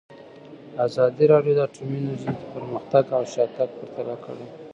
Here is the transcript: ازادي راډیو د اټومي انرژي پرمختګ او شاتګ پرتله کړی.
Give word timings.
ازادي 0.85 1.25
راډیو 1.33 1.53
د 1.55 1.59
اټومي 1.67 1.97
انرژي 2.01 2.31
پرمختګ 2.53 3.03
او 3.17 3.21
شاتګ 3.33 3.69
پرتله 3.77 4.15
کړی. 4.25 4.45